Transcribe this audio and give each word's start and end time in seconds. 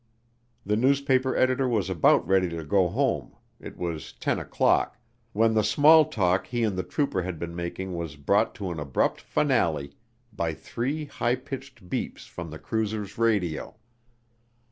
The 0.65 0.75
newspaper 0.75 1.35
editor 1.35 1.69
was 1.69 1.87
about 1.87 2.27
ready 2.27 2.49
to 2.49 2.63
go 2.63 2.87
home 2.87 3.35
it 3.59 3.77
was 3.77 4.13
10 4.13 4.39
o'clock 4.39 4.97
when 5.31 5.53
the 5.53 5.63
small 5.63 6.05
talk 6.05 6.47
he 6.47 6.63
and 6.63 6.75
the 6.75 6.81
trooper 6.81 7.21
had 7.21 7.37
been 7.37 7.55
making 7.55 7.95
was 7.95 8.15
brought 8.15 8.55
to 8.55 8.71
an 8.71 8.79
abrupt 8.79 9.21
finale 9.21 9.93
by 10.33 10.55
three 10.55 11.05
high 11.05 11.35
pitched 11.35 11.87
beeps 11.87 12.27
from 12.27 12.49
the 12.49 12.57
cruiser's 12.57 13.19
radio. 13.19 13.75